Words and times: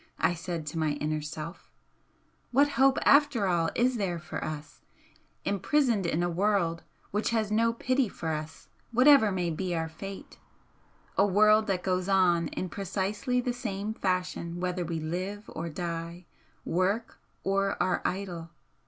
I 0.17 0.33
said 0.33 0.65
to 0.65 0.79
my 0.79 0.93
inner 0.93 1.21
self, 1.21 1.69
what 2.49 2.69
hope 2.69 2.97
after 3.05 3.45
all 3.45 3.69
is 3.75 3.97
there 3.97 4.17
for 4.17 4.43
us, 4.43 4.81
imprisoned 5.45 6.07
in 6.07 6.23
a 6.23 6.27
world 6.29 6.81
which 7.11 7.29
has 7.29 7.51
no 7.51 7.71
pity 7.71 8.09
for 8.09 8.29
us 8.29 8.67
whatever 8.91 9.31
may 9.31 9.51
be 9.51 9.75
our 9.75 9.89
fate, 9.89 10.39
a 11.19 11.27
world 11.27 11.67
that 11.67 11.83
goes 11.83 12.09
on 12.09 12.47
in 12.47 12.67
precisely 12.67 13.41
the 13.41 13.53
same 13.53 13.93
fashion 13.93 14.59
whether 14.59 14.83
we 14.83 14.99
live 14.99 15.43
or 15.53 15.69
die, 15.69 16.25
work 16.65 17.19
or 17.43 17.77
are 17.79 18.01
idle? 18.03 18.49